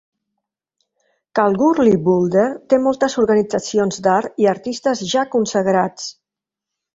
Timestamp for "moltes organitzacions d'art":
2.85-4.41